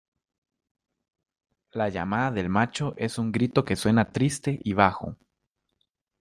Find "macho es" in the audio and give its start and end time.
2.49-3.19